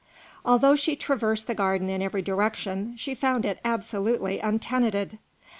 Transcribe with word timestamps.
Although 0.43 0.75
she 0.77 0.95
traversed 0.95 1.45
the 1.45 1.53
garden 1.53 1.87
in 1.87 2.01
every 2.01 2.23
direction, 2.23 2.95
she 2.97 3.13
found 3.13 3.45
it 3.45 3.59
absolutely 3.63 4.39
untenanted. 4.39 5.19